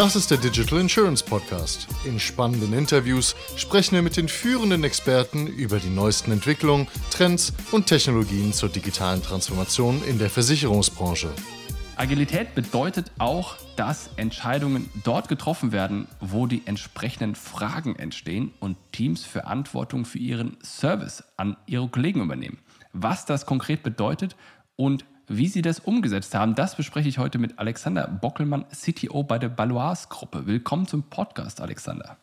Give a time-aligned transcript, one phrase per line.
[0.00, 1.86] Das ist der Digital Insurance Podcast.
[2.06, 7.86] In spannenden Interviews sprechen wir mit den führenden Experten über die neuesten Entwicklungen, Trends und
[7.86, 11.28] Technologien zur digitalen Transformation in der Versicherungsbranche.
[11.96, 19.26] Agilität bedeutet auch, dass Entscheidungen dort getroffen werden, wo die entsprechenden Fragen entstehen und Teams
[19.26, 22.60] Verantwortung für ihren Service an ihre Kollegen übernehmen.
[22.94, 24.34] Was das konkret bedeutet
[24.76, 29.38] und wie Sie das umgesetzt haben, das bespreche ich heute mit Alexander Bockelmann, CTO bei
[29.38, 30.44] der Baloise Gruppe.
[30.46, 32.16] Willkommen zum Podcast, Alexander.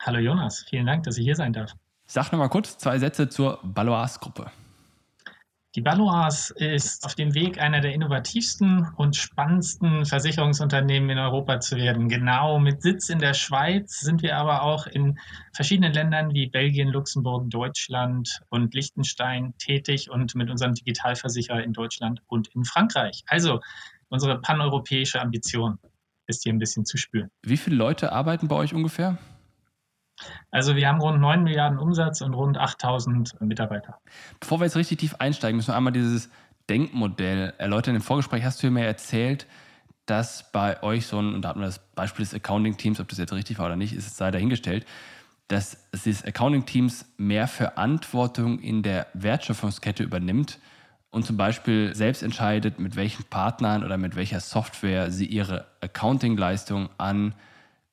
[0.00, 1.72] Hallo Jonas, vielen Dank, dass ich hier sein darf.
[2.06, 4.50] Sag noch mal kurz zwei Sätze zur Baloise Gruppe.
[5.76, 11.76] Die Baloise ist auf dem Weg, einer der innovativsten und spannendsten Versicherungsunternehmen in Europa zu
[11.76, 12.08] werden.
[12.08, 15.18] Genau mit Sitz in der Schweiz sind wir aber auch in
[15.52, 22.22] verschiedenen Ländern wie Belgien, Luxemburg, Deutschland und Liechtenstein tätig und mit unserem Digitalversicherer in Deutschland
[22.26, 23.22] und in Frankreich.
[23.26, 23.60] Also
[24.08, 25.78] unsere paneuropäische Ambition
[26.26, 27.28] ist hier ein bisschen zu spüren.
[27.42, 29.18] Wie viele Leute arbeiten bei euch ungefähr?
[30.50, 33.98] Also wir haben rund 9 Milliarden Umsatz und rund 8000 Mitarbeiter.
[34.40, 36.30] Bevor wir jetzt richtig tief einsteigen, müssen wir einmal dieses
[36.68, 37.94] Denkmodell erläutern.
[37.94, 39.46] Im Vorgespräch hast du mir erzählt,
[40.06, 43.18] dass bei euch so ein, und da hatten wir das Beispiel des Accounting-Teams, ob das
[43.18, 44.86] jetzt richtig war oder nicht, ist es sei dahingestellt,
[45.48, 50.58] dass das Accounting-Teams mehr Verantwortung in der Wertschöpfungskette übernimmt
[51.10, 56.88] und zum Beispiel selbst entscheidet, mit welchen Partnern oder mit welcher Software sie ihre Accounting-Leistung
[56.98, 57.34] an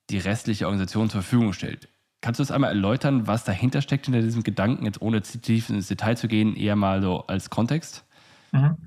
[0.09, 1.88] die restliche Organisation zur Verfügung stellt.
[2.23, 5.89] Kannst du das einmal erläutern, was dahinter steckt hinter diesem Gedanken, jetzt ohne tief ins
[5.89, 8.05] Detail zu gehen, eher mal so als Kontext?
[8.53, 8.77] Mhm.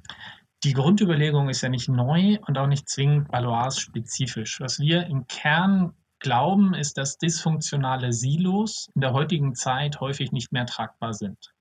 [0.64, 4.58] Die Grundüberlegung ist ja nicht neu und auch nicht zwingend Balois-spezifisch.
[4.60, 10.50] Was wir im Kern glauben, ist, dass dysfunktionale Silos in der heutigen Zeit häufig nicht
[10.50, 11.52] mehr tragbar sind.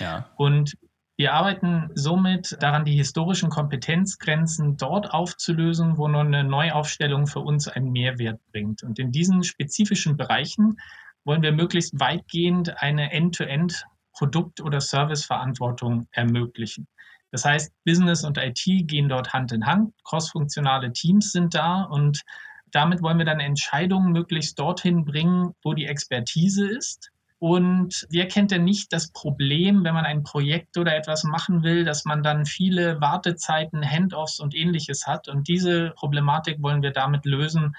[0.00, 0.28] Ja.
[0.34, 0.76] Und
[1.16, 7.68] wir arbeiten somit daran, die historischen Kompetenzgrenzen dort aufzulösen, wo nur eine Neuaufstellung für uns
[7.68, 8.82] einen Mehrwert bringt.
[8.82, 10.78] Und in diesen spezifischen Bereichen
[11.24, 16.86] wollen wir möglichst weitgehend eine End-to-End Produkt- oder Serviceverantwortung ermöglichen.
[17.30, 22.22] Das heißt, Business und IT gehen dort Hand in Hand, crossfunktionale Teams sind da und
[22.70, 27.10] damit wollen wir dann Entscheidungen möglichst dorthin bringen, wo die Expertise ist.
[27.38, 31.84] Und wer kennt denn nicht das Problem, wenn man ein Projekt oder etwas machen will,
[31.84, 35.28] dass man dann viele Wartezeiten, Handoffs und ähnliches hat?
[35.28, 37.74] Und diese Problematik wollen wir damit lösen,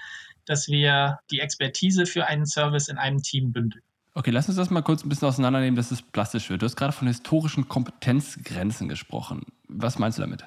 [0.46, 3.82] dass wir die Expertise für einen Service in einem Team bündeln.
[4.14, 6.62] Okay, lass uns das mal kurz ein bisschen auseinandernehmen, dass es plastisch wird.
[6.62, 9.42] Du hast gerade von historischen Kompetenzgrenzen gesprochen.
[9.68, 10.44] Was meinst du damit?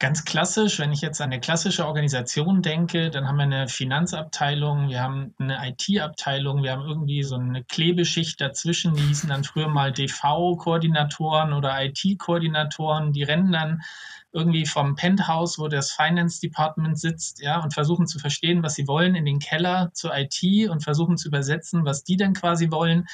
[0.00, 4.88] Ganz klassisch, wenn ich jetzt an eine klassische Organisation denke, dann haben wir eine Finanzabteilung,
[4.90, 9.66] wir haben eine IT-Abteilung, wir haben irgendwie so eine Klebeschicht dazwischen, die hießen dann früher
[9.66, 13.82] mal DV-Koordinatoren oder IT-Koordinatoren, die rennen dann
[14.30, 18.86] irgendwie vom Penthouse, wo das Finance Department sitzt, ja, und versuchen zu verstehen, was sie
[18.86, 23.08] wollen, in den Keller zur IT und versuchen zu übersetzen, was die denn quasi wollen.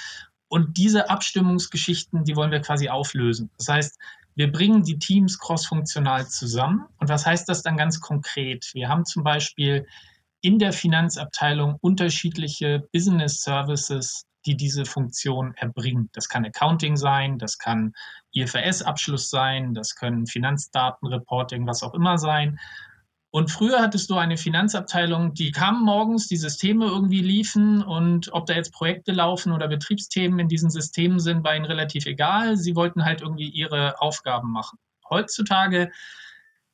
[0.49, 3.51] Und diese Abstimmungsgeschichten, die wollen wir quasi auflösen.
[3.57, 3.99] Das heißt,
[4.35, 6.87] wir bringen die Teams crossfunktional zusammen.
[6.99, 8.71] Und was heißt das dann ganz konkret?
[8.75, 9.87] Wir haben zum Beispiel
[10.41, 16.11] in der Finanzabteilung unterschiedliche Business Services, die diese Funktion erbringen.
[16.13, 17.95] Das kann Accounting sein, das kann
[18.33, 22.59] IFRS-Abschluss sein, das können Finanzdatenreporting, was auch immer sein.
[23.35, 28.47] Und früher hattest du eine Finanzabteilung, die kam morgens, die Systeme irgendwie liefen und ob
[28.47, 32.57] da jetzt Projekte laufen oder Betriebsthemen in diesen Systemen sind, war ihnen relativ egal.
[32.57, 34.79] Sie wollten halt irgendwie ihre Aufgaben machen.
[35.11, 35.91] Heutzutage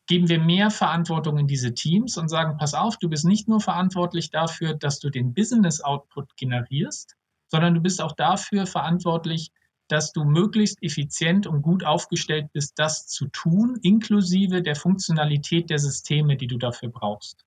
[0.06, 3.62] geben wir mehr Verantwortung in diese Teams und sagen, pass auf, du bist nicht nur
[3.62, 7.16] verantwortlich dafür, dass du den Business Output generierst,
[7.46, 9.50] sondern du bist auch dafür verantwortlich,
[9.90, 15.78] dass du möglichst effizient und gut aufgestellt bist, das zu tun, inklusive der Funktionalität der
[15.78, 17.44] Systeme, die du dafür brauchst.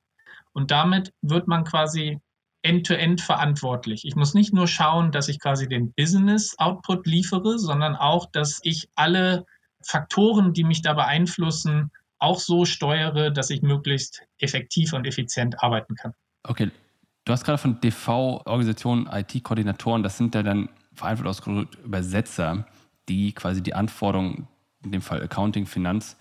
[0.51, 2.19] Und damit wird man quasi
[2.61, 4.05] end-to-end -end verantwortlich.
[4.05, 8.89] Ich muss nicht nur schauen, dass ich quasi den Business-Output liefere, sondern auch, dass ich
[8.95, 9.45] alle
[9.85, 15.95] Faktoren, die mich da beeinflussen, auch so steuere, dass ich möglichst effektiv und effizient arbeiten
[15.95, 16.13] kann.
[16.43, 16.71] Okay,
[17.25, 22.65] Du hast gerade von DV-Organisationen, IT-Koordinatoren, das sind ja dann vereinfacht ausgedrückt Übersetzer,
[23.09, 24.47] die quasi die Anforderungen,
[24.83, 26.17] in dem Fall Accounting, Finanz,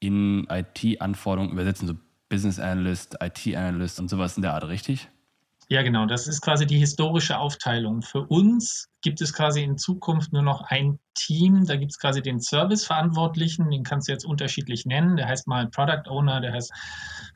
[0.00, 1.94] in IT-Anforderungen übersetzen, so
[2.28, 5.08] Business Analyst, IT Analyst und sowas in der Art, richtig?
[5.70, 6.06] Ja, genau.
[6.06, 8.00] Das ist quasi die historische Aufteilung.
[8.00, 11.66] Für uns gibt es quasi in Zukunft nur noch ein Team.
[11.66, 15.16] Da gibt es quasi den Service-Verantwortlichen, den kannst du jetzt unterschiedlich nennen.
[15.16, 16.72] Der heißt mal Product Owner, der heißt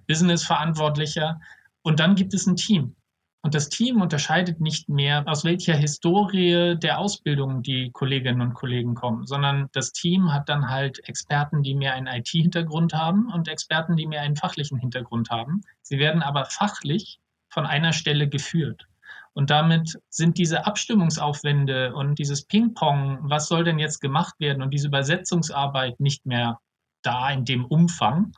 [0.09, 1.41] Business-Verantwortlicher.
[1.83, 2.97] Und dann gibt es ein Team.
[3.45, 8.95] Und das Team unterscheidet nicht mehr, aus welcher Historie der Ausbildung die Kolleginnen und Kollegen
[8.95, 13.97] kommen, sondern das Team hat dann halt Experten, die mehr einen IT-Hintergrund haben und Experten,
[13.97, 15.63] die mehr einen fachlichen Hintergrund haben.
[15.83, 17.19] Sie werden aber fachlich
[17.49, 18.87] von einer Stelle geführt.
[19.35, 24.71] Und damit sind diese Abstimmungsaufwände und dieses Ping-Pong, was soll denn jetzt gemacht werden und
[24.71, 26.61] diese Übersetzungsarbeit nicht mehr
[27.03, 28.33] da in dem Umfang,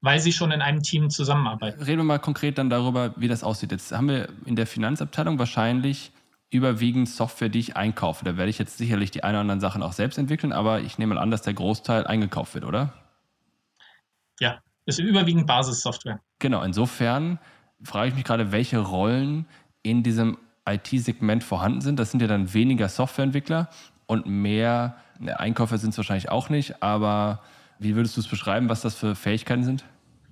[0.00, 1.82] weil sie schon in einem Team zusammenarbeiten.
[1.82, 3.72] Reden wir mal konkret dann darüber, wie das aussieht.
[3.72, 6.12] Jetzt haben wir in der Finanzabteilung wahrscheinlich
[6.50, 8.24] überwiegend Software, die ich einkaufe.
[8.24, 10.98] Da werde ich jetzt sicherlich die ein oder anderen Sachen auch selbst entwickeln, aber ich
[10.98, 12.94] nehme mal an, dass der Großteil eingekauft wird, oder?
[14.40, 16.20] Ja, ist überwiegend Basissoftware.
[16.38, 17.38] Genau, insofern
[17.82, 19.46] frage ich mich gerade, welche Rollen
[19.82, 21.98] in diesem IT-Segment vorhanden sind.
[21.98, 23.68] Das sind ja dann weniger Softwareentwickler
[24.06, 27.42] und mehr ne, Einkäufer sind es wahrscheinlich auch nicht, aber
[27.78, 29.84] wie würdest du es beschreiben, was das für Fähigkeiten sind?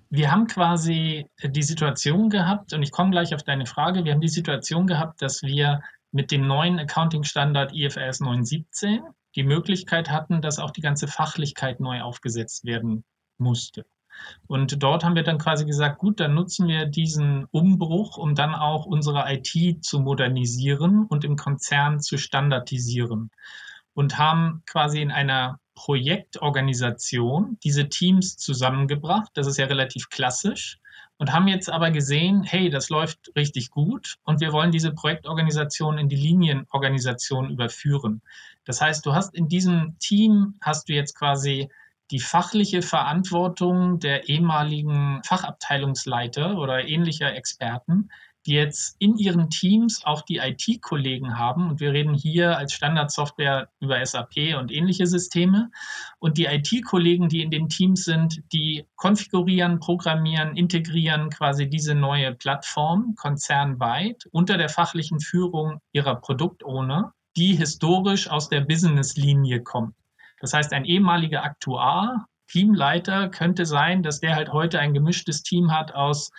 [0.08, 4.20] Wir haben quasi die Situation gehabt, und ich komme gleich auf deine Frage, wir haben
[4.20, 5.80] die Situation gehabt, dass wir
[6.12, 9.00] mit dem neuen Accounting-Standard IFRS 917
[9.34, 13.04] die Möglichkeit hatten, dass auch die ganze Fachlichkeit neu aufgesetzt werden
[13.38, 13.84] musste.
[14.46, 18.54] Und dort haben wir dann quasi gesagt, gut, dann nutzen wir diesen Umbruch, um dann
[18.54, 23.30] auch unsere IT zu modernisieren und im Konzern zu standardisieren.
[23.92, 29.30] Und haben quasi in einer Projektorganisation diese Teams zusammengebracht.
[29.34, 30.80] Das ist ja relativ klassisch.
[31.18, 35.96] Und haben jetzt aber gesehen, hey, das läuft richtig gut und wir wollen diese Projektorganisation
[35.96, 38.20] in die Linienorganisation überführen.
[38.66, 41.70] Das heißt, du hast in diesem Team, hast du jetzt quasi
[42.10, 48.10] die fachliche Verantwortung der ehemaligen Fachabteilungsleiter oder ähnlicher Experten,
[48.46, 51.70] die jetzt in ihren Teams auch die IT-Kollegen haben.
[51.70, 55.70] Und wir reden hier als Standardsoftware über SAP und ähnliche Systeme.
[56.18, 62.34] Und die IT-Kollegen, die in den Teams sind, die konfigurieren, programmieren, integrieren quasi diese neue
[62.34, 69.94] Plattform konzernweit unter der fachlichen Führung ihrer Produktowner, die historisch aus der Business-Linie kommt.
[70.40, 75.72] Das heißt, ein ehemaliger Aktuar, Teamleiter könnte sein, dass der halt heute ein gemischtes Team
[75.72, 76.30] hat aus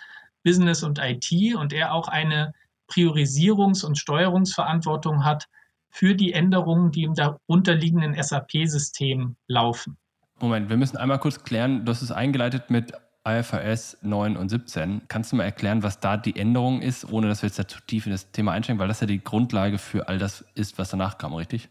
[0.44, 2.52] Business und IT und er auch eine
[2.88, 5.48] Priorisierungs- und Steuerungsverantwortung hat
[5.90, 9.96] für die Änderungen, die im darunterliegenden SAP-System laufen.
[10.40, 12.92] Moment, wir müssen einmal kurz klären, du hast es eingeleitet mit
[13.26, 15.02] IFRS 9 und 17.
[15.08, 17.80] Kannst du mal erklären, was da die Änderung ist, ohne dass wir jetzt da zu
[17.86, 20.90] tief in das Thema einsteigen, weil das ja die Grundlage für all das ist, was
[20.90, 21.68] danach kam, richtig?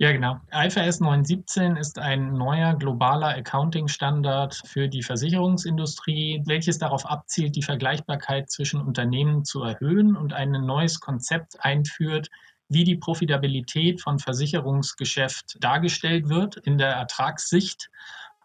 [0.00, 0.40] Ja, genau.
[0.50, 8.50] IFRS 917 ist ein neuer globaler Accounting-Standard für die Versicherungsindustrie, welches darauf abzielt, die Vergleichbarkeit
[8.50, 12.30] zwischen Unternehmen zu erhöhen und ein neues Konzept einführt,
[12.70, 17.90] wie die Profitabilität von Versicherungsgeschäft dargestellt wird in der Ertragssicht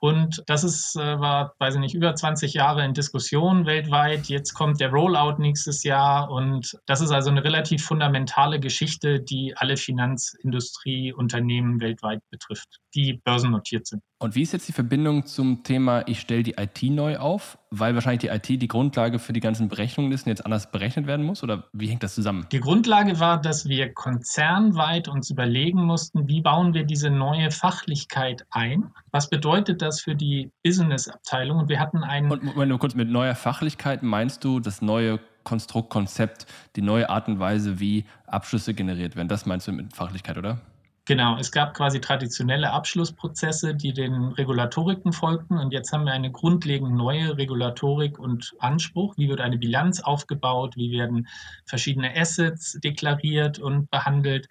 [0.06, 4.28] und das ist, äh, war, weiß ich nicht, über 20 Jahre in Diskussion weltweit.
[4.28, 6.30] Jetzt kommt der Rollout nächstes Jahr.
[6.30, 13.88] Und das ist also eine relativ fundamentale Geschichte, die alle Finanzindustrieunternehmen weltweit betrifft, die börsennotiert
[13.88, 14.04] sind.
[14.20, 17.96] Und wie ist jetzt die Verbindung zum Thema, ich stelle die IT neu auf, weil
[17.96, 21.26] wahrscheinlich die IT die Grundlage für die ganzen Berechnungen ist und jetzt anders berechnet werden
[21.26, 21.44] muss?
[21.44, 22.48] Oder wie hängt das zusammen?
[22.52, 28.46] Die Grundlage war, dass wir konzernweit uns überlegen mussten, wie bauen wir diese neue Fachlichkeit
[28.50, 28.92] ein?
[29.12, 31.60] Was bedeutet das für die Business-Abteilung?
[31.60, 32.32] Und wir hatten einen.
[32.32, 37.10] Und wenn du kurz mit neuer Fachlichkeit meinst du das neue Konstrukt, Konzept, die neue
[37.10, 39.28] Art und Weise, wie Abschlüsse generiert werden?
[39.28, 40.60] Das meinst du mit Fachlichkeit, oder?
[41.08, 45.60] Genau, es gab quasi traditionelle Abschlussprozesse, die den Regulatoriken folgten.
[45.60, 49.16] Und jetzt haben wir eine grundlegend neue Regulatorik und Anspruch.
[49.16, 50.76] Wie wird eine Bilanz aufgebaut?
[50.76, 51.28] Wie werden
[51.66, 54.48] verschiedene Assets deklariert und behandelt?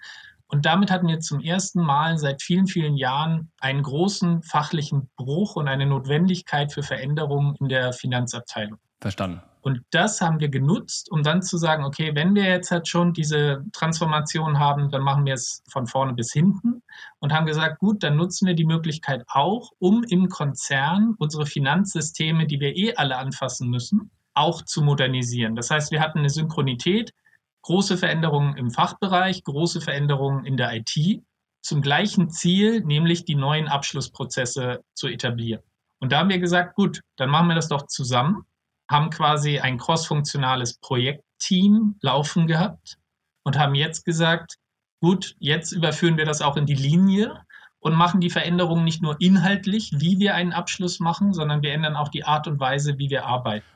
[0.47, 5.57] Und damit hatten wir zum ersten Mal seit vielen, vielen Jahren einen großen fachlichen Bruch
[5.57, 8.79] und eine Notwendigkeit für Veränderungen in der Finanzabteilung.
[9.01, 9.43] Verstanden.
[9.65, 13.15] Und das haben wir genutzt, um dann zu sagen, okay, wenn wir jetzt halt schon
[13.15, 16.83] diese Transformation haben, dann machen wir es von vorne bis hinten
[17.19, 22.47] und haben gesagt, gut, dann nutzen wir die Möglichkeit auch, um im Konzern unsere Finanzsysteme,
[22.47, 25.57] die wir eh alle anfassen müssen, auch zu modernisieren.
[25.57, 27.15] Das heißt, wir hatten eine Synchronität,
[27.63, 31.23] große Veränderungen im Fachbereich, große Veränderungen in der IT
[31.63, 35.63] zum gleichen Ziel, nämlich die neuen Abschlussprozesse zu etablieren.
[36.01, 38.45] Und da haben wir gesagt, gut, dann machen wir das doch zusammen
[38.91, 42.99] haben quasi ein crossfunktionales Projektteam laufen gehabt
[43.43, 44.57] und haben jetzt gesagt,
[45.01, 47.45] gut, jetzt überführen wir das auch in die Linie
[47.81, 51.97] und machen die Veränderungen nicht nur inhaltlich, wie wir einen Abschluss machen, sondern wir ändern
[51.97, 53.67] auch die Art und Weise, wie wir arbeiten.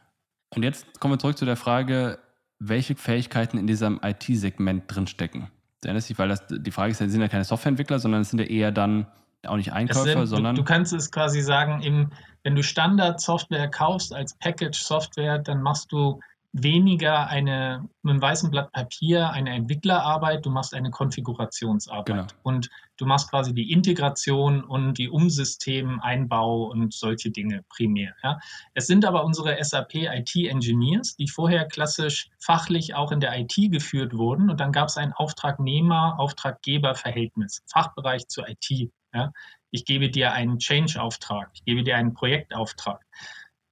[0.54, 2.18] Und jetzt kommen wir zurück zu der Frage,
[2.58, 5.50] welche Fähigkeiten in diesem IT-Segment drinstecken.
[5.84, 8.46] Dich, weil das, die Frage ist, ja, sind ja keine Softwareentwickler, sondern es sind ja
[8.46, 9.06] eher dann
[9.48, 10.54] auch nicht Einkäufer, sind, sondern.
[10.54, 12.10] Du, du, kannst es quasi sagen, im,
[12.42, 16.20] wenn du Standard-Software kaufst als Package-Software, dann machst du
[16.52, 22.06] weniger eine mit einem weißen Blatt Papier eine Entwicklerarbeit, du machst eine Konfigurationsarbeit.
[22.06, 22.26] Genau.
[22.42, 28.14] Und du machst quasi die Integration und die Umsystem-Einbau und solche Dinge primär.
[28.22, 28.40] Ja.
[28.74, 34.14] Es sind aber unsere SAP IT-Engineers, die vorher klassisch fachlich auch in der IT geführt
[34.14, 34.48] wurden.
[34.48, 38.90] Und dann gab es ein Auftragnehmer-Auftraggeber-Verhältnis, Fachbereich zur IT.
[39.14, 39.32] Ja.
[39.70, 43.04] Ich gebe dir einen Change-Auftrag, ich gebe dir einen Projektauftrag.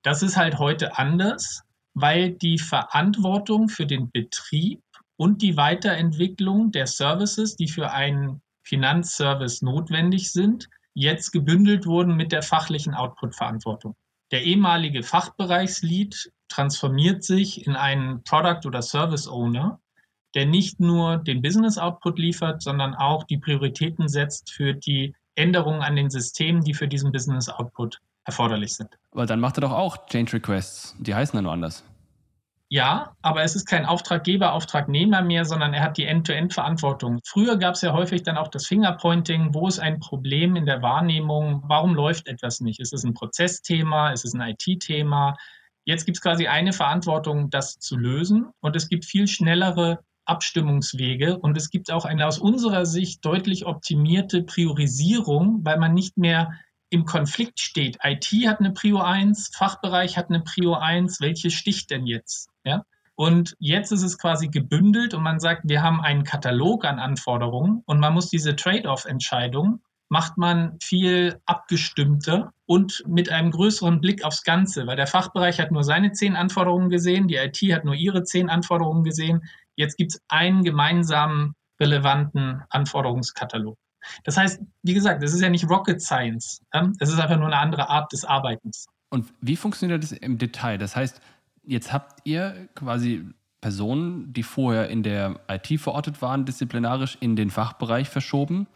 [0.02, 1.62] Das ist halt heute anders,
[1.95, 4.83] weil die Verantwortung für den Betrieb
[5.16, 12.33] und die Weiterentwicklung der Services, die für einen Finanzservice notwendig sind, jetzt gebündelt wurden mit
[12.33, 13.97] der fachlichen Output-Verantwortung.
[14.33, 19.81] Der ehemalige Fachbereichslead transformiert sich in einen Product- oder Service Owner,
[20.35, 25.83] der nicht nur den Business Output liefert, sondern auch die Prioritäten setzt für die Änderungen
[25.83, 28.90] an den Systemen, die für diesen Business Output erforderlich sind.
[29.12, 30.97] Aber dann macht er doch auch Change Requests.
[30.99, 31.85] Die heißen dann nur anders.
[32.69, 37.21] Ja, aber es ist kein Auftraggeber, Auftragnehmer mehr, sondern er hat die End-to-End-Verantwortung.
[37.25, 40.83] Früher gab es ja häufig dann auch das Fingerpointing, wo ist ein Problem in der
[40.83, 42.81] Wahrnehmung, warum läuft etwas nicht?
[42.81, 45.37] Ist es ein Prozessthema, ist es ein IT-Thema?
[45.85, 51.38] Jetzt gibt es quasi eine Verantwortung, das zu lösen und es gibt viel schnellere Abstimmungswege
[51.38, 56.52] und es gibt auch eine aus unserer Sicht deutlich optimierte Priorisierung, weil man nicht mehr
[56.90, 57.99] im Konflikt steht.
[58.02, 62.49] IT hat eine Prio 1, Fachbereich hat eine Prio 1, welche sticht denn jetzt?
[62.64, 62.85] Ja?
[63.14, 67.83] Und jetzt ist es quasi gebündelt und man sagt, wir haben einen Katalog an Anforderungen
[67.87, 74.45] und man muss diese Trade-off-Entscheidung macht man viel abgestimmter und mit einem größeren Blick aufs
[74.45, 78.23] Ganze, weil der Fachbereich hat nur seine zehn Anforderungen gesehen, die IT hat nur ihre
[78.23, 79.42] zehn Anforderungen gesehen.
[79.76, 83.76] Jetzt gibt es einen gemeinsamen relevanten Anforderungskatalog.
[84.25, 86.62] Das heißt, wie gesagt, es ist ja nicht Rocket Science.
[87.00, 88.87] Es ist einfach nur eine andere Art des Arbeitens.
[89.11, 90.78] Und wie funktioniert das im Detail?
[90.78, 91.21] Das heißt,
[91.64, 93.25] jetzt habt ihr quasi
[93.61, 98.66] Personen, die vorher in der IT verortet waren, disziplinarisch in den Fachbereich verschoben.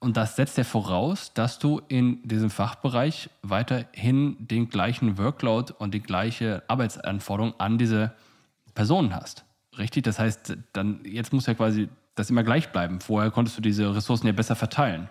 [0.00, 5.94] Und das setzt ja voraus, dass du in diesem Fachbereich weiterhin den gleichen Workload und
[5.94, 8.12] die gleiche Arbeitsanforderung an diese
[8.74, 9.44] Personen hast.
[9.78, 10.04] Richtig?
[10.04, 13.00] Das heißt, dann jetzt muss ja quasi das immer gleich bleiben.
[13.00, 15.08] Vorher konntest du diese Ressourcen ja besser verteilen.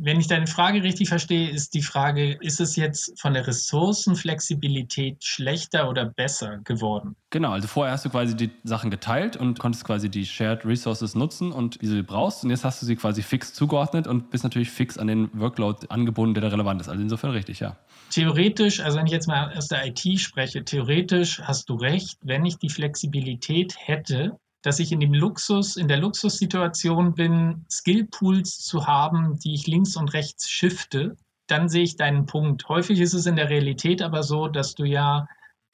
[0.00, 5.24] Wenn ich deine Frage richtig verstehe, ist die Frage, ist es jetzt von der Ressourcenflexibilität
[5.24, 7.16] schlechter oder besser geworden?
[7.30, 11.16] Genau, also vorher hast du quasi die Sachen geteilt und konntest quasi die Shared Resources
[11.16, 12.44] nutzen und wie du sie brauchst.
[12.44, 15.88] Und jetzt hast du sie quasi fix zugeordnet und bist natürlich fix an den Workload
[15.88, 16.88] angebunden, der da relevant ist.
[16.88, 17.76] Also insofern richtig, ja.
[18.10, 22.46] Theoretisch, also wenn ich jetzt mal aus der IT spreche, theoretisch hast du recht, wenn
[22.46, 28.86] ich die Flexibilität hätte, dass ich in dem Luxus, in der Luxussituation bin, Skillpools zu
[28.86, 32.68] haben, die ich links und rechts shifte, dann sehe ich deinen Punkt.
[32.68, 35.26] Häufig ist es in der Realität aber so, dass du ja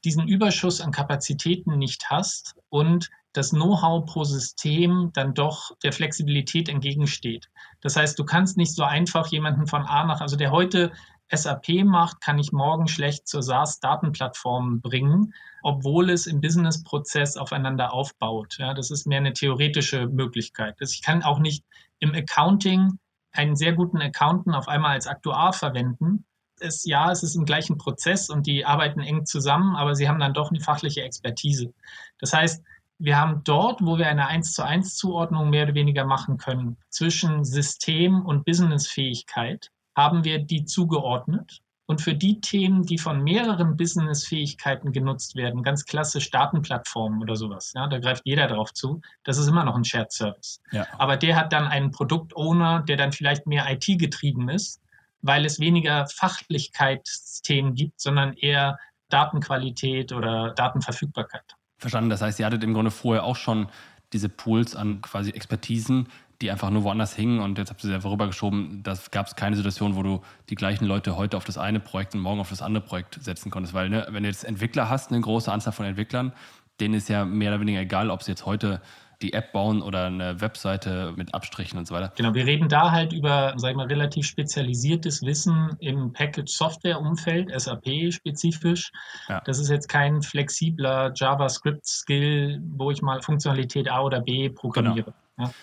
[0.04, 6.68] diesen Überschuss an Kapazitäten nicht hast und das Know-how pro System dann doch der Flexibilität
[6.68, 7.50] entgegensteht.
[7.80, 10.92] Das heißt, du kannst nicht so einfach jemanden von A nach, also der heute
[11.32, 18.56] SAP macht, kann ich morgen schlecht zur SaaS-Datenplattform bringen, obwohl es im Business-Prozess aufeinander aufbaut.
[18.58, 20.76] Ja, das ist mehr eine theoretische Möglichkeit.
[20.80, 21.64] Ich kann auch nicht
[21.98, 22.98] im Accounting
[23.32, 26.24] einen sehr guten Accountant auf einmal als Aktuar verwenden.
[26.60, 30.20] Es, ja, es ist im gleichen Prozess und die arbeiten eng zusammen, aber sie haben
[30.20, 31.74] dann doch eine fachliche Expertise.
[32.20, 32.62] Das heißt,
[32.98, 36.76] wir haben dort, wo wir eine 1 zu 1 Zuordnung mehr oder weniger machen können,
[36.90, 41.60] zwischen System und Businessfähigkeit, haben wir die zugeordnet.
[41.86, 47.72] Und für die Themen, die von mehreren Business-Fähigkeiten genutzt werden, ganz klassisch Datenplattformen oder sowas,
[47.74, 50.62] ja, da greift jeder drauf zu, das ist immer noch ein Shared Service.
[50.72, 50.86] Ja.
[50.98, 54.80] Aber der hat dann einen Produktowner, der dann vielleicht mehr IT-getrieben ist,
[55.20, 58.78] weil es weniger Fachlichkeitsthemen gibt, sondern eher
[59.10, 61.54] Datenqualität oder Datenverfügbarkeit.
[61.76, 62.08] Verstanden.
[62.08, 63.68] Das heißt, ihr hattet im Grunde vorher auch schon
[64.14, 66.08] diese Pools an quasi Expertisen,
[66.44, 68.82] die einfach nur woanders hingen und jetzt habt ihr sie einfach rübergeschoben.
[68.82, 70.20] Da gab es keine Situation, wo du
[70.50, 73.50] die gleichen Leute heute auf das eine Projekt und morgen auf das andere Projekt setzen
[73.50, 73.72] konntest.
[73.72, 76.32] Weil ne, wenn du jetzt Entwickler hast, eine große Anzahl von Entwicklern,
[76.80, 78.82] denen ist ja mehr oder weniger egal, ob sie jetzt heute
[79.22, 82.12] die App bauen oder eine Webseite mit Abstrichen und so weiter.
[82.14, 88.92] Genau, wir reden da halt über, sag ich mal, relativ spezialisiertes Wissen im Package-Software-Umfeld, SAP-spezifisch.
[89.28, 89.40] Ja.
[89.46, 95.14] Das ist jetzt kein flexibler JavaScript-Skill, wo ich mal Funktionalität A oder B programmiere.
[95.36, 95.48] Genau.
[95.48, 95.54] Ja.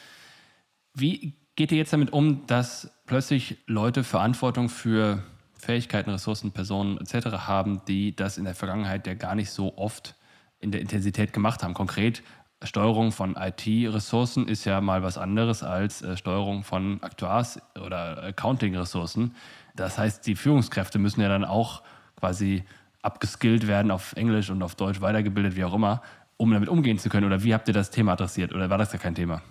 [0.94, 7.48] Wie geht ihr jetzt damit um, dass plötzlich Leute Verantwortung für Fähigkeiten, Ressourcen, Personen etc.
[7.48, 10.16] haben, die das in der Vergangenheit ja gar nicht so oft
[10.60, 11.74] in der Intensität gemacht haben?
[11.74, 12.24] Konkret,
[12.64, 19.36] Steuerung von IT-Ressourcen ist ja mal was anderes als äh, Steuerung von Aktuars- oder Accounting-Ressourcen.
[19.76, 21.82] Das heißt, die Führungskräfte müssen ja dann auch
[22.20, 22.64] quasi
[23.02, 26.04] abgeskillt werden auf Englisch und auf Deutsch weitergebildet, wie auch immer,
[26.38, 27.26] um damit umgehen zu können?
[27.26, 28.54] Oder wie habt ihr das Thema adressiert?
[28.54, 29.42] Oder war das gar kein Thema?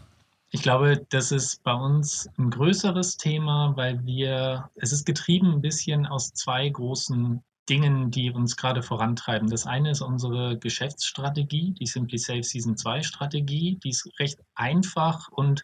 [0.53, 5.61] Ich glaube, das ist bei uns ein größeres Thema, weil wir, es ist getrieben ein
[5.61, 9.49] bisschen aus zwei großen Dingen, die uns gerade vorantreiben.
[9.49, 13.79] Das eine ist unsere Geschäftsstrategie, die Simply Safe Season 2 Strategie.
[13.85, 15.63] Die ist recht einfach und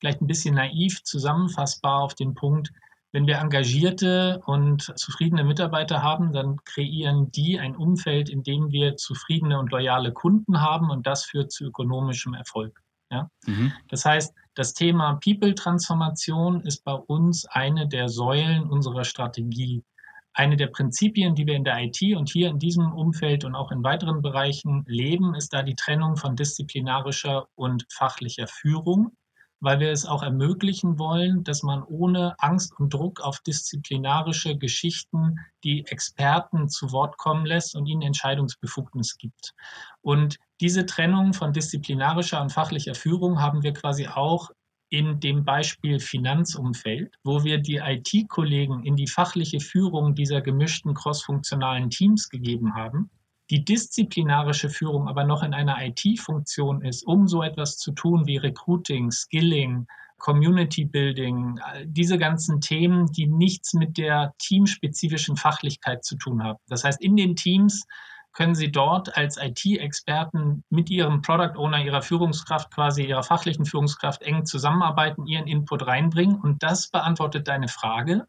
[0.00, 2.72] vielleicht ein bisschen naiv zusammenfassbar auf den Punkt,
[3.12, 8.96] wenn wir engagierte und zufriedene Mitarbeiter haben, dann kreieren die ein Umfeld, in dem wir
[8.96, 12.82] zufriedene und loyale Kunden haben und das führt zu ökonomischem Erfolg.
[13.16, 13.30] Ja?
[13.46, 13.72] Mhm.
[13.88, 19.84] Das heißt, das Thema People-Transformation ist bei uns eine der Säulen unserer Strategie.
[20.32, 23.72] Eine der Prinzipien, die wir in der IT und hier in diesem Umfeld und auch
[23.72, 29.12] in weiteren Bereichen leben, ist da die Trennung von disziplinarischer und fachlicher Führung
[29.60, 35.36] weil wir es auch ermöglichen wollen, dass man ohne Angst und Druck auf disziplinarische Geschichten
[35.64, 39.54] die Experten zu Wort kommen lässt und ihnen Entscheidungsbefugnis gibt.
[40.02, 44.50] Und diese Trennung von disziplinarischer und fachlicher Führung haben wir quasi auch
[44.88, 51.90] in dem Beispiel Finanzumfeld, wo wir die IT-Kollegen in die fachliche Führung dieser gemischten crossfunktionalen
[51.90, 53.10] Teams gegeben haben
[53.50, 58.36] die disziplinarische Führung aber noch in einer IT-Funktion ist, um so etwas zu tun wie
[58.36, 59.86] Recruiting, Skilling,
[60.18, 66.58] Community Building, diese ganzen Themen, die nichts mit der teamspezifischen Fachlichkeit zu tun haben.
[66.68, 67.86] Das heißt, in den Teams
[68.32, 74.22] können Sie dort als IT-Experten mit Ihrem Product Owner, Ihrer Führungskraft, quasi Ihrer fachlichen Führungskraft
[74.22, 76.38] eng zusammenarbeiten, Ihren Input reinbringen.
[76.40, 78.26] Und das beantwortet deine Frage.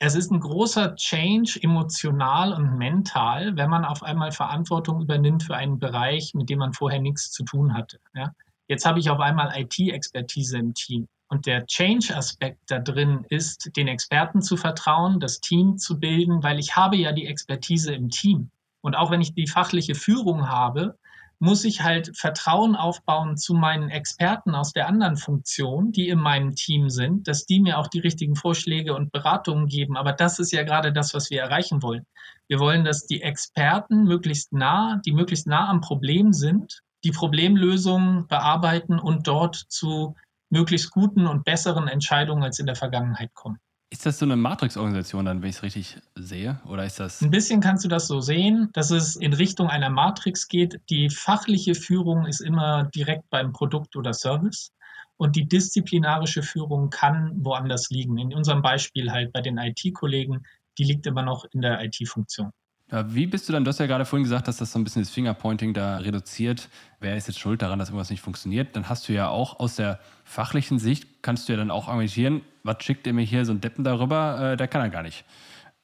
[0.00, 5.56] Es ist ein großer Change emotional und mental, wenn man auf einmal Verantwortung übernimmt für
[5.56, 7.98] einen Bereich, mit dem man vorher nichts zu tun hatte.
[8.14, 8.32] Ja?
[8.68, 11.08] Jetzt habe ich auf einmal IT-Expertise im Team.
[11.30, 16.58] Und der Change-Aspekt da drin ist, den Experten zu vertrauen, das Team zu bilden, weil
[16.58, 18.50] ich habe ja die Expertise im Team.
[18.80, 20.96] Und auch wenn ich die fachliche Führung habe,
[21.40, 26.54] muss ich halt Vertrauen aufbauen zu meinen Experten aus der anderen Funktion, die in meinem
[26.54, 29.96] Team sind, dass die mir auch die richtigen Vorschläge und Beratungen geben.
[29.96, 32.06] Aber das ist ja gerade das, was wir erreichen wollen.
[32.48, 38.26] Wir wollen, dass die Experten möglichst nah, die möglichst nah am Problem sind, die Problemlösungen
[38.26, 40.16] bearbeiten und dort zu
[40.50, 43.60] möglichst guten und besseren Entscheidungen als in der Vergangenheit kommen.
[43.90, 46.60] Ist das so eine Matrix-Organisation dann, wenn ich es richtig sehe?
[46.66, 47.22] Oder ist das.
[47.22, 50.78] Ein bisschen kannst du das so sehen, dass es in Richtung einer Matrix geht.
[50.90, 54.72] Die fachliche Führung ist immer direkt beim Produkt oder Service.
[55.16, 58.18] Und die disziplinarische Führung kann woanders liegen.
[58.18, 60.44] In unserem Beispiel halt bei den IT-Kollegen,
[60.76, 62.52] die liegt immer noch in der IT-Funktion.
[62.90, 64.84] Ja, wie bist du dann, du hast ja gerade vorhin gesagt, dass das so ein
[64.84, 66.68] bisschen das Fingerpointing da reduziert.
[67.00, 68.74] Wer ist jetzt schuld daran, dass irgendwas nicht funktioniert?
[68.74, 72.40] Dann hast du ja auch aus der fachlichen Sicht, kannst du ja dann auch argumentieren,
[72.62, 74.52] was schickt ihr mir hier so einen Deppen darüber?
[74.52, 75.24] Äh, der kann er gar nicht.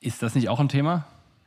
[0.00, 1.04] Ist das nicht auch ein Thema?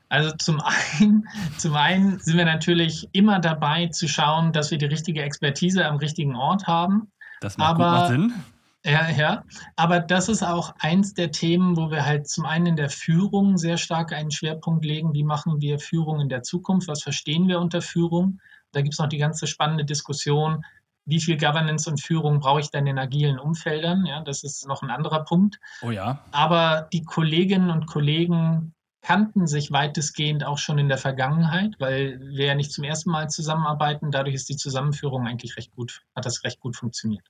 [0.09, 4.85] Also zum einen, zum einen sind wir natürlich immer dabei zu schauen, dass wir die
[4.85, 7.11] richtige Expertise am richtigen Ort haben.
[7.41, 8.33] Das macht, Aber, Sinn.
[8.85, 9.43] Ja, ja.
[9.75, 13.57] Aber das ist auch eins der Themen, wo wir halt zum einen in der Führung
[13.57, 15.13] sehr stark einen Schwerpunkt legen.
[15.13, 16.87] Wie machen wir Führung in der Zukunft?
[16.87, 18.39] Was verstehen wir unter Führung?
[18.71, 20.63] Da gibt es noch die ganze spannende Diskussion,
[21.07, 24.05] wie viel Governance und Führung brauche ich denn in agilen Umfeldern?
[24.05, 25.57] Ja, das ist noch ein anderer Punkt.
[25.81, 26.19] Oh ja.
[26.31, 32.47] Aber die Kolleginnen und Kollegen kannten sich weitestgehend auch schon in der Vergangenheit, weil wir
[32.47, 34.11] ja nicht zum ersten Mal zusammenarbeiten.
[34.11, 37.25] Dadurch ist die Zusammenführung eigentlich recht gut, hat das recht gut funktioniert.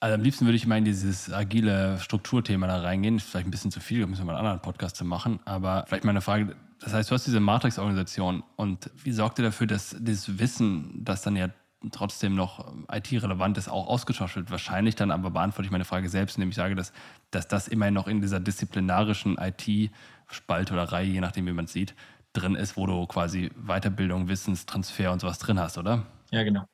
[0.00, 3.16] Also am liebsten würde ich mal in dieses agile Strukturthema da reingehen.
[3.16, 5.40] Ist vielleicht ein bisschen zu viel, da müssen wir mal einen anderen Podcast zu machen.
[5.44, 6.54] Aber vielleicht mal eine Frage.
[6.80, 11.22] Das heißt, du hast diese Matrix-Organisation und wie sorgt ihr dafür, dass dieses Wissen, das
[11.22, 11.48] dann ja
[11.90, 14.52] trotzdem noch IT-relevant ist, auch ausgetauscht wird?
[14.52, 16.92] Wahrscheinlich dann aber beantworte ich meine Frage selbst, indem ich sage, dass,
[17.32, 21.72] dass das immerhin noch in dieser disziplinarischen IT-Spalte oder Reihe, je nachdem, wie man es
[21.72, 21.96] sieht,
[22.32, 26.06] drin ist, wo du quasi Weiterbildung, Wissenstransfer und sowas drin hast, oder?
[26.30, 26.64] Ja, genau.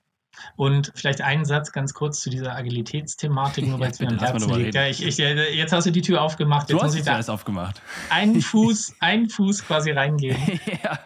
[0.57, 4.55] Und vielleicht einen Satz ganz kurz zu dieser Agilitätsthematik, nur weil es mir am Herzen
[4.55, 4.75] liegt.
[4.75, 6.68] Ja, ich, ich, äh, jetzt hast du die Tür aufgemacht.
[6.68, 7.81] Jetzt du hast ich da alles aufgemacht.
[8.11, 10.37] Einen Fuß, einen Fuß quasi reingehen.
[10.83, 10.99] ja.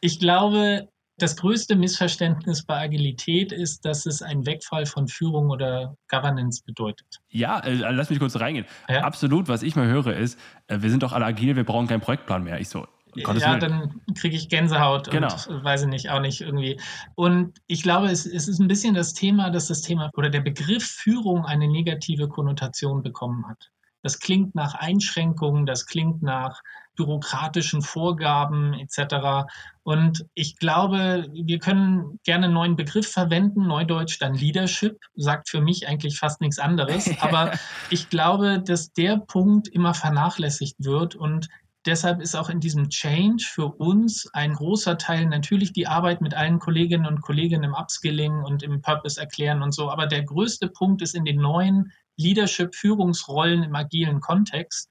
[0.00, 5.96] Ich glaube, das größte Missverständnis bei Agilität ist, dass es ein Wegfall von Führung oder
[6.08, 7.18] Governance bedeutet.
[7.28, 8.66] Ja, äh, lass mich kurz reingehen.
[8.88, 9.00] Ja?
[9.02, 12.00] Absolut, was ich mal höre, ist, äh, wir sind doch alle agil, wir brauchen keinen
[12.00, 12.60] Projektplan mehr.
[12.60, 12.86] Ich so,
[13.18, 15.32] ja, dann kriege ich Gänsehaut genau.
[15.48, 16.80] und weiß ich nicht, auch nicht irgendwie.
[17.14, 20.40] Und ich glaube, es, es, ist ein bisschen das Thema, dass das Thema oder der
[20.40, 23.70] Begriff Führung eine negative Konnotation bekommen hat.
[24.02, 26.62] Das klingt nach Einschränkungen, das klingt nach
[26.98, 29.46] bürokratischen Vorgaben etc.
[29.84, 35.60] Und ich glaube, wir können gerne einen neuen Begriff verwenden, Neudeutsch dann Leadership, sagt für
[35.60, 37.08] mich eigentlich fast nichts anderes.
[37.20, 37.52] Aber
[37.88, 41.48] ich glaube, dass der Punkt immer vernachlässigt wird und
[41.88, 46.34] deshalb ist auch in diesem Change für uns ein großer Teil natürlich die Arbeit mit
[46.34, 49.90] allen Kolleginnen und Kollegen im Upskilling und im Purpose erklären und so.
[49.90, 54.90] Aber der größte Punkt ist in den neuen Leadership-Führungsrollen im agilen Kontext,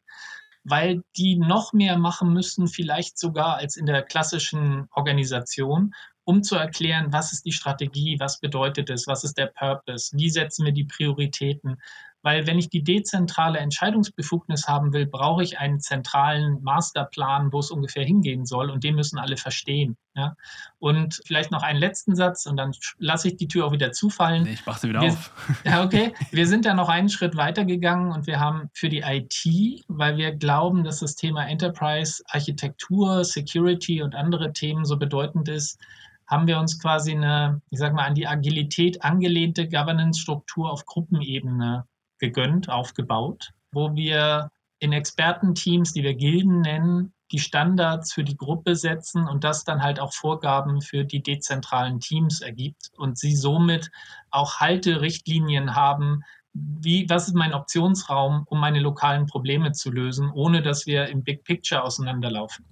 [0.64, 6.56] weil die noch mehr machen müssen, vielleicht sogar als in der klassischen Organisation, um zu
[6.56, 10.74] erklären, was ist die Strategie, was bedeutet es, was ist der Purpose, wie setzen wir
[10.74, 11.78] die Prioritäten,
[12.22, 17.72] weil wenn ich die dezentrale Entscheidungsbefugnis haben will, brauche ich einen zentralen Masterplan, wo es
[17.72, 19.98] ungefähr hingehen soll und den müssen alle verstehen.
[20.16, 20.36] Ja?
[20.80, 24.48] Und vielleicht noch einen letzten Satz und dann lasse ich die Tür auch wieder zufallen.
[24.48, 25.32] Ich mache sie wieder wir, auf.
[25.64, 26.14] Ja, okay.
[26.32, 30.18] Wir sind da noch einen Schritt weiter gegangen und wir haben für die IT, weil
[30.18, 35.80] wir glauben, dass das Thema Enterprise, Architektur, Security und andere Themen so bedeutend ist,
[36.26, 41.86] haben wir uns quasi eine, ich sag mal, an die Agilität angelehnte Governance-Struktur auf Gruppenebene
[42.20, 44.50] gegönnt, aufgebaut, wo wir
[44.80, 49.84] in Expertenteams, die wir Gilden nennen, die Standards für die Gruppe setzen und das dann
[49.84, 53.92] halt auch Vorgaben für die dezentralen Teams ergibt und sie somit
[54.32, 60.62] auch Halterichtlinien haben, wie, was ist mein Optionsraum, um meine lokalen Probleme zu lösen, ohne
[60.62, 62.66] dass wir im Big Picture auseinanderlaufen.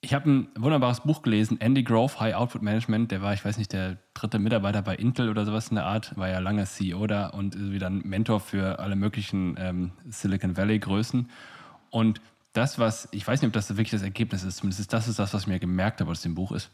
[0.00, 3.10] Ich habe ein wunderbares Buch gelesen, Andy Grove, High Output Management.
[3.10, 6.16] Der war, ich weiß nicht, der dritte Mitarbeiter bei Intel oder sowas in der Art,
[6.16, 10.56] war ja lange CEO da und ist wieder ein Mentor für alle möglichen ähm, Silicon
[10.56, 11.28] Valley-Größen.
[11.90, 12.20] Und
[12.52, 15.34] das, was, ich weiß nicht, ob das wirklich das Ergebnis ist, zumindest das ist das,
[15.34, 16.70] was ich mir gemerkt habe aus dem Buch, ist,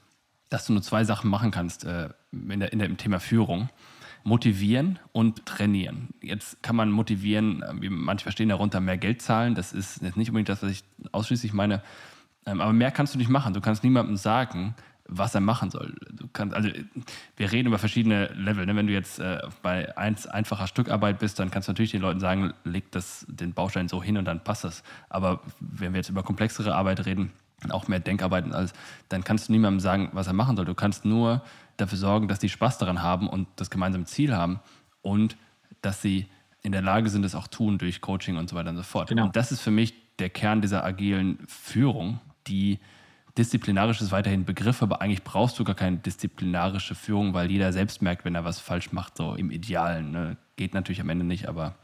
[0.50, 3.70] dass du nur zwei Sachen machen kannst äh, in der, in der, im Thema Führung.
[4.22, 6.08] Motivieren und trainieren.
[6.22, 9.54] Jetzt kann man motivieren, wie manche verstehen darunter, mehr Geld zahlen.
[9.54, 11.82] Das ist jetzt nicht unbedingt das, was ich ausschließlich meine
[12.44, 13.54] aber mehr kannst du nicht machen.
[13.54, 14.74] Du kannst niemandem sagen,
[15.07, 15.94] was er machen soll.
[16.12, 16.70] Du kannst, also
[17.37, 18.64] wir reden über verschiedene Level.
[18.64, 18.74] Ne?
[18.74, 22.20] Wenn du jetzt äh, bei eins, einfacher Stückarbeit bist, dann kannst du natürlich den Leuten
[22.20, 24.83] sagen, leg das, den Baustein so hin und dann passt das.
[25.11, 27.33] Aber wenn wir jetzt über komplexere Arbeit reden,
[27.70, 28.72] auch mehr Denkarbeit und alles,
[29.09, 30.64] dann kannst du niemandem sagen, was er machen soll.
[30.64, 31.42] Du kannst nur
[31.76, 34.61] dafür sorgen, dass die Spaß daran haben und das gemeinsame Ziel haben
[35.02, 35.37] und
[35.83, 36.28] dass sie
[36.62, 39.09] in der Lage sind, es auch tun durch Coaching und so weiter und so fort.
[39.09, 39.24] Genau.
[39.26, 42.78] Und das ist für mich der Kern dieser agilen Führung die
[43.37, 48.00] disziplinarisch ist weiterhin Begriff, aber eigentlich brauchst du gar keine disziplinarische Führung, weil jeder selbst
[48.00, 50.12] merkt, wenn er was falsch macht, so im Idealen.
[50.12, 50.37] Ne?
[50.57, 51.74] Geht natürlich am Ende nicht, aber.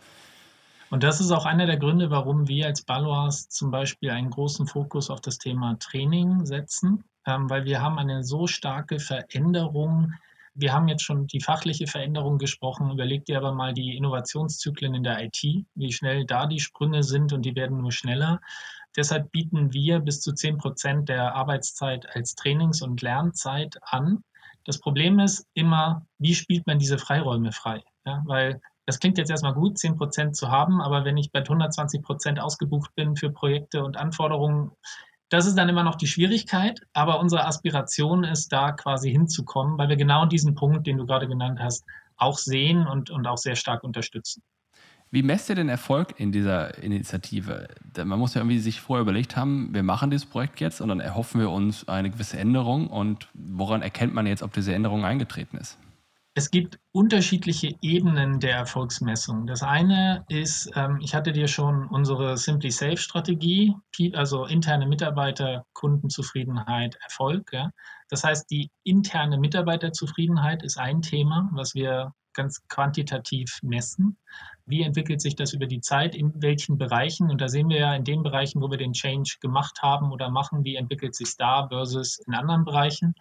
[0.90, 4.66] Und das ist auch einer der Gründe, warum wir als Balois zum Beispiel einen großen
[4.66, 10.12] Fokus auf das Thema Training setzen, ähm, weil wir haben eine so starke Veränderung.
[10.54, 12.90] Wir haben jetzt schon die fachliche Veränderung gesprochen.
[12.90, 15.42] Überleg dir aber mal die Innovationszyklen in der IT,
[15.74, 18.40] wie schnell da die Sprünge sind und die werden nur schneller.
[18.96, 24.24] Deshalb bieten wir bis zu 10 Prozent der Arbeitszeit als Trainings- und Lernzeit an.
[24.64, 27.82] Das Problem ist immer, wie spielt man diese Freiräume frei?
[28.04, 31.40] Ja, weil das klingt jetzt erstmal gut, 10 Prozent zu haben, aber wenn ich bei
[31.40, 34.72] 120 Prozent ausgebucht bin für Projekte und Anforderungen,
[35.28, 36.80] das ist dann immer noch die Schwierigkeit.
[36.92, 41.28] Aber unsere Aspiration ist da quasi hinzukommen, weil wir genau diesen Punkt, den du gerade
[41.28, 41.84] genannt hast,
[42.16, 44.42] auch sehen und, und auch sehr stark unterstützen.
[45.12, 47.66] Wie messt ihr den Erfolg in dieser Initiative?
[47.96, 51.00] Man muss ja irgendwie sich vorher überlegt haben, wir machen dieses Projekt jetzt und dann
[51.00, 52.86] erhoffen wir uns eine gewisse Änderung.
[52.86, 55.78] Und woran erkennt man jetzt, ob diese Änderung eingetreten ist?
[56.34, 59.48] Es gibt unterschiedliche Ebenen der Erfolgsmessung.
[59.48, 63.74] Das eine ist, ähm, ich hatte dir schon unsere Simply Safe Strategie,
[64.14, 67.50] also interne Mitarbeiter, Kundenzufriedenheit, Erfolg.
[68.10, 74.16] Das heißt, die interne Mitarbeiterzufriedenheit ist ein Thema, was wir ganz quantitativ messen.
[74.66, 76.14] Wie entwickelt sich das über die Zeit?
[76.14, 77.28] In welchen Bereichen?
[77.28, 80.30] Und da sehen wir ja in den Bereichen, wo wir den Change gemacht haben oder
[80.30, 83.14] machen, wie entwickelt sich da versus in anderen Bereichen.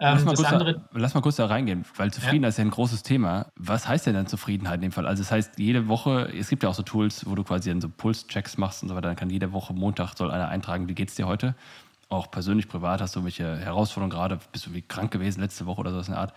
[0.00, 2.48] Ähm, lass, mal andere, da, lass, mal kurz da, reingehen, weil Zufriedenheit ja.
[2.48, 3.52] ist ja ein großes Thema.
[3.54, 5.06] Was heißt denn dann Zufriedenheit in dem Fall?
[5.06, 7.80] Also, das heißt, jede Woche, es gibt ja auch so Tools, wo du quasi dann
[7.80, 9.06] so Pulschecks machst und so weiter.
[9.08, 11.54] Dann kann jede Woche Montag soll einer eintragen, wie geht es dir heute?
[12.08, 14.38] Auch persönlich, privat hast du welche Herausforderungen gerade?
[14.50, 16.34] Bist du wie krank gewesen letzte Woche oder so in der Art?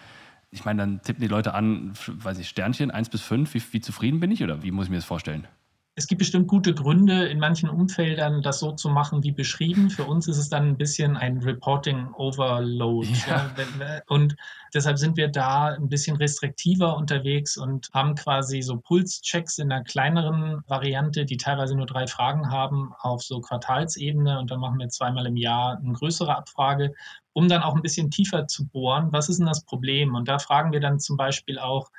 [0.52, 3.82] Ich meine, dann tippen die Leute an, weiß ich, Sternchen 1 bis 5, wie, wie
[3.82, 5.48] zufrieden bin ich oder wie muss ich mir das vorstellen?
[5.96, 9.90] Es gibt bestimmt gute Gründe, in manchen Umfeldern das so zu machen wie beschrieben.
[9.90, 13.10] Für uns ist es dann ein bisschen ein Reporting Overload.
[13.28, 13.52] Ja.
[13.80, 14.00] Ja.
[14.08, 14.38] Und
[14.74, 19.84] deshalb sind wir da ein bisschen restriktiver unterwegs und haben quasi so Pulschecks in einer
[19.84, 24.40] kleineren Variante, die teilweise nur drei Fragen haben auf so Quartalsebene.
[24.40, 26.94] Und dann machen wir zweimal im Jahr eine größere Abfrage,
[27.34, 29.10] um dann auch ein bisschen tiefer zu bohren.
[29.12, 30.16] Was ist denn das Problem?
[30.16, 31.92] Und da fragen wir dann zum Beispiel auch,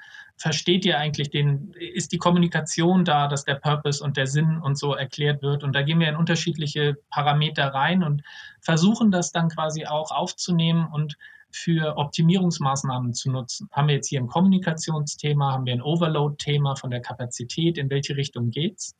[0.43, 4.77] versteht ihr eigentlich den, ist die Kommunikation da, dass der Purpose und der Sinn und
[4.77, 5.63] so erklärt wird?
[5.63, 8.25] Und da gehen wir in unterschiedliche Parameter rein und
[8.61, 11.17] versuchen das dann quasi auch aufzunehmen und
[11.53, 13.69] für Optimierungsmaßnahmen zu nutzen.
[13.71, 18.17] Haben wir jetzt hier ein Kommunikationsthema, haben wir ein Overload-Thema von der Kapazität, in welche
[18.17, 18.97] Richtung geht's?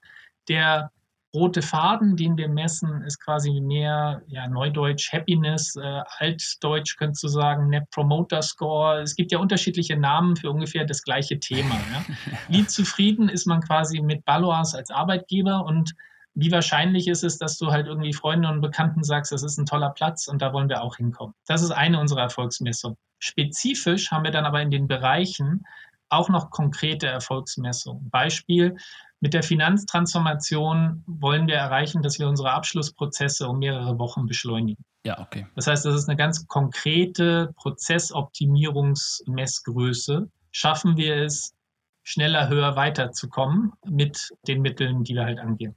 [0.47, 0.93] Der
[1.35, 7.29] rote Faden, den wir messen, ist quasi mehr ja, Neudeutsch Happiness, äh, Altdeutsch könntest du
[7.29, 9.01] sagen, Net Promoter Score.
[9.01, 11.75] Es gibt ja unterschiedliche Namen für ungefähr das gleiche Thema.
[11.75, 12.05] Ja.
[12.49, 15.95] Wie zufrieden ist man quasi mit Balois als Arbeitgeber und
[16.35, 19.67] wie wahrscheinlich ist es, dass du halt irgendwie Freunden und Bekannten sagst, das ist ein
[19.67, 21.35] toller Platz und da wollen wir auch hinkommen.
[21.47, 22.97] Das ist eine unserer Erfolgsmessungen.
[23.19, 25.65] Spezifisch haben wir dann aber in den Bereichen
[26.13, 28.11] auch noch konkrete Erfolgsmessungen.
[28.11, 28.77] Beispiel,
[29.21, 34.85] mit der Finanztransformation wollen wir erreichen, dass wir unsere Abschlussprozesse um mehrere Wochen beschleunigen.
[35.05, 35.47] Ja, okay.
[35.55, 40.31] Das heißt, das ist eine ganz konkrete Prozessoptimierungsmessgröße.
[40.51, 41.53] Schaffen wir es,
[42.03, 45.77] schneller, höher weiterzukommen mit den Mitteln, die wir halt angehen.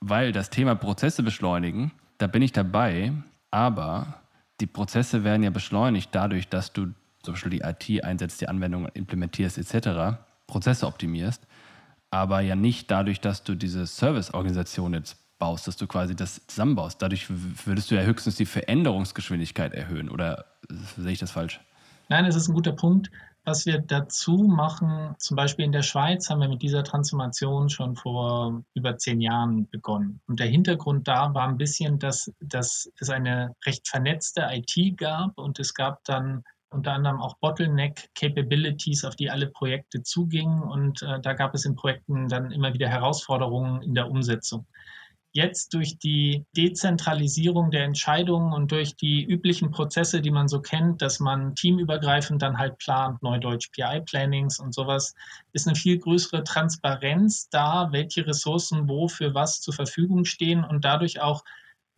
[0.00, 3.12] Weil das Thema Prozesse beschleunigen, da bin ich dabei,
[3.50, 4.20] aber
[4.60, 6.94] die Prozesse werden ja beschleunigt dadurch, dass du
[7.26, 11.46] zum Beispiel die IT einsetzt, die Anwendung implementierst etc., Prozesse optimierst,
[12.10, 17.02] aber ja nicht dadurch, dass du diese Serviceorganisation jetzt baust, dass du quasi das zusammenbaust.
[17.02, 20.46] Dadurch würdest du ja höchstens die Veränderungsgeschwindigkeit erhöhen oder
[20.96, 21.60] sehe ich das falsch?
[22.08, 23.10] Nein, es ist ein guter Punkt.
[23.44, 27.94] Was wir dazu machen, zum Beispiel in der Schweiz haben wir mit dieser Transformation schon
[27.94, 30.20] vor über zehn Jahren begonnen.
[30.26, 35.38] Und der Hintergrund da war ein bisschen, dass, dass es eine recht vernetzte IT gab
[35.38, 40.62] und es gab dann unter anderem auch Bottleneck-Capabilities, auf die alle Projekte zugingen.
[40.62, 44.66] Und äh, da gab es in Projekten dann immer wieder Herausforderungen in der Umsetzung.
[45.32, 51.02] Jetzt durch die Dezentralisierung der Entscheidungen und durch die üblichen Prozesse, die man so kennt,
[51.02, 55.14] dass man teamübergreifend dann halt plant, Neudeutsch PI-Plannings und sowas,
[55.52, 60.86] ist eine viel größere Transparenz da, welche Ressourcen wo für was zur Verfügung stehen und
[60.86, 61.44] dadurch auch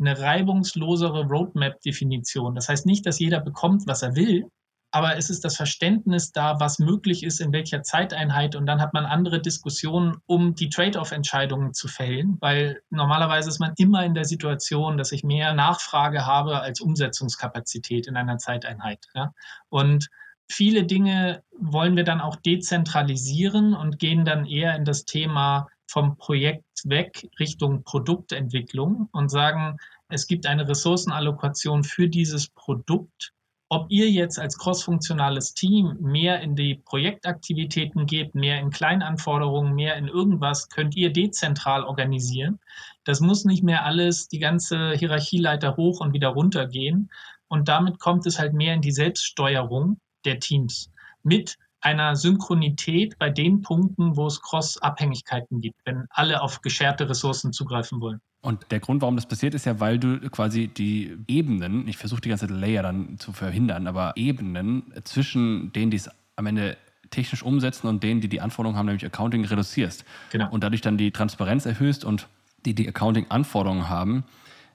[0.00, 2.56] eine reibungslosere Roadmap-Definition.
[2.56, 4.50] Das heißt nicht, dass jeder bekommt, was er will,
[4.90, 8.56] aber es ist das Verständnis da, was möglich ist, in welcher Zeiteinheit.
[8.56, 13.74] Und dann hat man andere Diskussionen, um die Trade-off-Entscheidungen zu fällen, weil normalerweise ist man
[13.76, 19.06] immer in der Situation, dass ich mehr Nachfrage habe als Umsetzungskapazität in einer Zeiteinheit.
[19.14, 19.34] Ja?
[19.68, 20.08] Und
[20.48, 26.16] viele Dinge wollen wir dann auch dezentralisieren und gehen dann eher in das Thema vom
[26.16, 29.76] Projekt weg Richtung Produktentwicklung und sagen,
[30.08, 33.32] es gibt eine Ressourcenallokation für dieses Produkt
[33.70, 39.96] ob ihr jetzt als crossfunktionales Team mehr in die Projektaktivitäten geht, mehr in Kleinanforderungen, mehr
[39.96, 42.58] in irgendwas, könnt ihr dezentral organisieren.
[43.04, 47.10] Das muss nicht mehr alles die ganze Hierarchieleiter hoch und wieder runter gehen.
[47.48, 50.90] Und damit kommt es halt mehr in die Selbststeuerung der Teams
[51.22, 57.52] mit einer Synchronität bei den Punkten, wo es Cross-Abhängigkeiten gibt, wenn alle auf gescherte Ressourcen
[57.52, 58.20] zugreifen wollen.
[58.40, 62.20] Und der Grund, warum das passiert, ist ja, weil du quasi die Ebenen, ich versuche
[62.20, 66.76] die ganze Zeit Layer dann zu verhindern, aber Ebenen zwischen denen, die es am Ende
[67.10, 70.04] technisch umsetzen und denen, die die Anforderungen haben, nämlich Accounting, reduzierst.
[70.30, 70.50] Genau.
[70.50, 72.28] Und dadurch dann die Transparenz erhöhst und
[72.64, 74.24] die die Accounting-Anforderungen haben,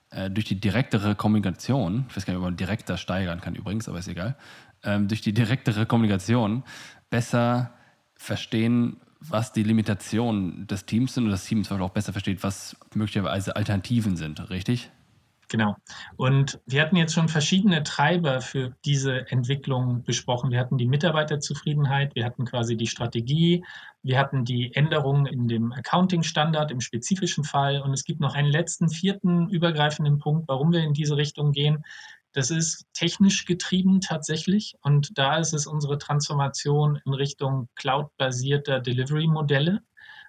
[0.09, 3.87] äh, durch die direktere Kommunikation, ich weiß gar nicht, ob man direkter steigern kann übrigens,
[3.87, 4.35] aber ist egal,
[4.83, 6.63] ähm, durch die direktere Kommunikation
[7.09, 7.73] besser
[8.15, 13.55] verstehen, was die Limitationen des Teams sind und das Team auch besser versteht, was möglicherweise
[13.55, 14.91] Alternativen sind, richtig?
[15.49, 15.75] Genau.
[16.15, 20.49] Und wir hatten jetzt schon verschiedene Treiber für diese Entwicklung besprochen.
[20.49, 23.63] Wir hatten die Mitarbeiterzufriedenheit, wir hatten quasi die Strategie,
[24.01, 28.49] wir hatten die Änderungen in dem Accounting-Standard im spezifischen Fall und es gibt noch einen
[28.49, 31.85] letzten vierten übergreifenden Punkt, warum wir in diese Richtung gehen.
[32.33, 39.81] Das ist technisch getrieben tatsächlich und da ist es unsere Transformation in Richtung cloud-basierter Delivery-Modelle.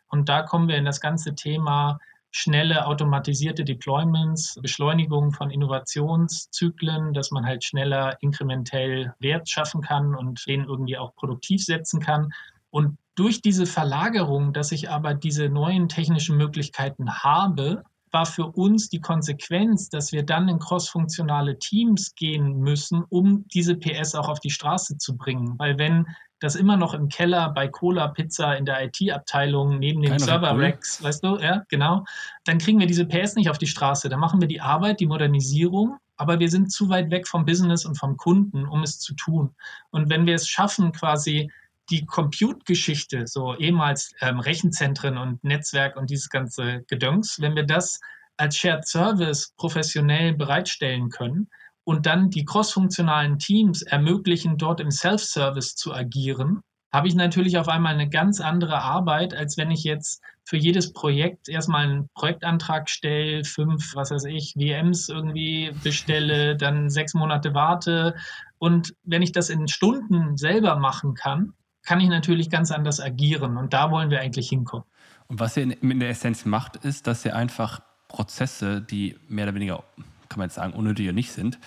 [0.08, 1.98] Und da kommen wir in das ganze Thema
[2.30, 10.44] schnelle automatisierte Deployments, Beschleunigung von Innovationszyklen, dass man halt schneller inkrementell Wert schaffen kann und
[10.46, 12.32] den irgendwie auch produktiv setzen kann.
[12.70, 17.84] Und durch diese Verlagerung, dass ich aber diese neuen technischen Möglichkeiten habe,
[18.14, 23.74] war für uns die Konsequenz, dass wir dann in crossfunktionale Teams gehen müssen, um diese
[23.76, 25.58] PS auch auf die Straße zu bringen.
[25.58, 26.06] Weil wenn
[26.38, 31.24] das immer noch im Keller bei Cola Pizza in der IT-Abteilung neben den Server-Racks, weißt
[31.24, 32.04] du, ja, genau,
[32.44, 34.08] dann kriegen wir diese PS nicht auf die Straße.
[34.08, 37.84] Dann machen wir die Arbeit, die Modernisierung, aber wir sind zu weit weg vom Business
[37.84, 39.54] und vom Kunden, um es zu tun.
[39.90, 41.50] Und wenn wir es schaffen, quasi
[41.90, 48.00] die Compute-Geschichte, so ehemals ähm, Rechenzentren und Netzwerk und dieses ganze Gedöngs, wenn wir das
[48.36, 51.48] als Shared Service professionell bereitstellen können
[51.84, 57.68] und dann die crossfunktionalen Teams ermöglichen, dort im Self-Service zu agieren, habe ich natürlich auf
[57.68, 62.88] einmal eine ganz andere Arbeit, als wenn ich jetzt für jedes Projekt erstmal einen Projektantrag
[62.88, 68.14] stelle, fünf, was weiß ich, VMs irgendwie bestelle, dann sechs Monate warte.
[68.58, 71.52] Und wenn ich das in Stunden selber machen kann,
[71.84, 73.56] kann ich natürlich ganz anders agieren.
[73.56, 74.84] Und da wollen wir eigentlich hinkommen.
[75.26, 79.54] Und was ihr in, der Essenz macht, ist, dass ihr einfach Prozesse, die mehr oder
[79.54, 79.84] weniger,
[80.28, 81.58] kann man jetzt sagen, unnötig oder nicht sind,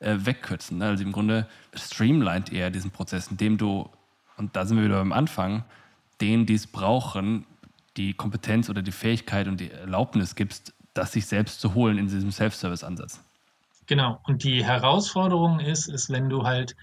[0.00, 0.82] äh, wegkürzen.
[0.82, 3.88] Also im Grunde streamlined ihr diesen Prozess, indem du,
[4.36, 5.64] und da sind wir wieder beim Anfang,
[6.20, 7.46] denen, die es brauchen,
[7.96, 12.06] die Kompetenz oder die Fähigkeit und die Erlaubnis gibst, das sich selbst zu holen in
[12.06, 13.20] diesem Self-Service-Ansatz.
[13.86, 14.20] Genau.
[14.24, 16.74] Und die Herausforderung ist, ist, wenn du halt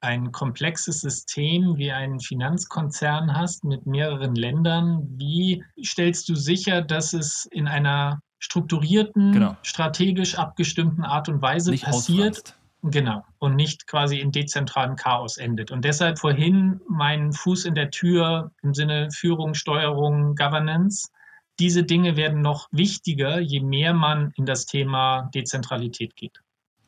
[0.00, 7.12] ein komplexes System wie einen Finanzkonzern hast mit mehreren Ländern, wie stellst du sicher, dass
[7.12, 9.56] es in einer strukturierten, genau.
[9.62, 12.36] strategisch abgestimmten Art und Weise Nicht passiert?
[12.38, 12.56] Ausfranst.
[12.82, 13.24] Genau.
[13.38, 15.70] Und nicht quasi in dezentralem Chaos endet.
[15.70, 21.10] Und deshalb vorhin mein Fuß in der Tür im Sinne Führung, Steuerung, Governance.
[21.58, 26.40] Diese Dinge werden noch wichtiger, je mehr man in das Thema Dezentralität geht.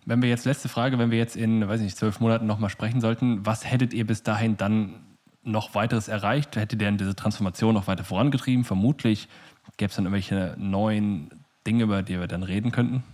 [0.04, 3.00] Wenn wir jetzt, letzte Frage, wenn wir jetzt in, weiß nicht, zwölf Monaten nochmal sprechen
[3.00, 5.00] sollten, was hättet ihr bis dahin dann
[5.42, 6.56] noch weiteres erreicht?
[6.56, 8.64] Hättet ihr denn diese Transformation noch weiter vorangetrieben?
[8.64, 9.28] Vermutlich
[9.76, 11.30] gäbe es dann irgendwelche neuen
[11.66, 13.04] Dinge, über die wir dann reden könnten?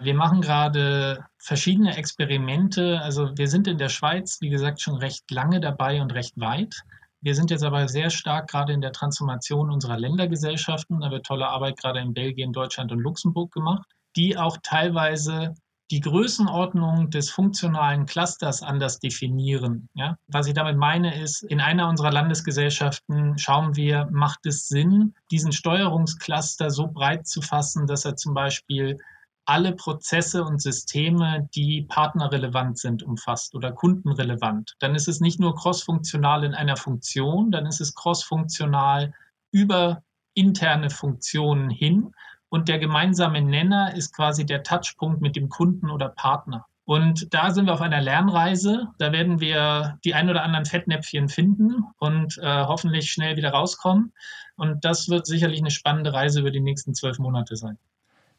[0.00, 3.00] Wir machen gerade verschiedene Experimente.
[3.00, 6.82] Also wir sind in der Schweiz, wie gesagt, schon recht lange dabei und recht weit.
[7.20, 11.00] Wir sind jetzt aber sehr stark gerade in der Transformation unserer Ländergesellschaften.
[11.00, 15.54] Da wird tolle Arbeit gerade in Belgien, Deutschland und Luxemburg gemacht, die auch teilweise
[15.90, 19.88] die Größenordnung des funktionalen Clusters anders definieren.
[19.94, 20.18] Ja?
[20.28, 25.52] Was ich damit meine ist, in einer unserer Landesgesellschaften schauen wir, macht es Sinn, diesen
[25.52, 28.98] Steuerungscluster so breit zu fassen, dass er zum Beispiel
[29.46, 34.74] alle Prozesse und Systeme, die partnerrelevant sind, umfasst oder kundenrelevant.
[34.78, 39.14] Dann ist es nicht nur crossfunktional in einer Funktion, dann ist es crossfunktional
[39.50, 40.02] über
[40.34, 42.12] interne Funktionen hin.
[42.48, 46.66] Und der gemeinsame Nenner ist quasi der Touchpunkt mit dem Kunden oder Partner.
[46.84, 48.88] Und da sind wir auf einer Lernreise.
[48.98, 54.14] Da werden wir die ein oder anderen Fettnäpfchen finden und äh, hoffentlich schnell wieder rauskommen.
[54.56, 57.76] Und das wird sicherlich eine spannende Reise über die nächsten zwölf Monate sein.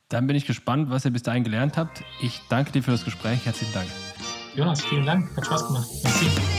[0.09, 2.03] Dann bin ich gespannt, was ihr bis dahin gelernt habt.
[2.21, 3.45] Ich danke dir für das Gespräch.
[3.45, 3.87] Herzlichen Dank.
[4.55, 5.29] Jonas, vielen Dank.
[5.37, 5.87] Hat Spaß gemacht.
[6.03, 6.58] Merci.